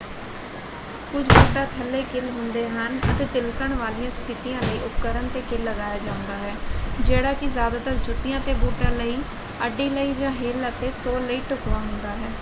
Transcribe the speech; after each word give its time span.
ਕੁਝ 1.11 1.23
ਬੂਟਾਂ 1.25 1.65
ਥੱਲੇ 1.69 2.01
ਕਿੱਲ 2.03 2.29
ਹੁੰਦੇ 2.29 2.67
ਹਨ 2.69 2.99
ਅਤੇ 3.05 3.25
ਤਿਲਕਣ 3.33 3.73
ਵਾਲੀਆਂ 3.75 4.11
ਸਥਿਤੀਆਂ 4.11 4.61
ਲਈ 4.61 4.79
ਉਪਕਰਣ 4.81 5.27
'ਤੇ 5.29 5.41
ਕਿੱਲ 5.49 5.63
ਲਗਾਇਆ 5.63 5.97
ਜਾਂਦਾ 5.99 6.37
ਹੈ 6.37 6.55
ਜਿਹੜਾ 7.01 7.33
ਕਿ 7.35 7.47
ਜ਼ਿਆਦਾਤਰ 7.49 7.95
ਜੁੱਤੀਆਂ 8.03 8.39
ਅਤੇ 8.39 8.53
ਬੂਟਾਂ 8.55 8.91
ਲਈ 8.93 9.21
ਅੱਡੀ 9.65 9.89
ਲਈ 9.89 10.13
ਜਾਂ 10.15 10.31
ਹੀਲ 10.33 10.67
ਅਤੇ 10.69 10.91
ਸੋਲ 10.93 11.25
ਲਈ 11.25 11.41
ਢੁਕਵਾਂ 11.49 11.79
ਹੁੰਦਾ 11.81 12.15
ਹੈ। 12.15 12.29